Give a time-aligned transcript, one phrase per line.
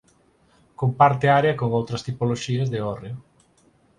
[0.81, 3.15] Comparte área con outras tipoloxías de hórreo.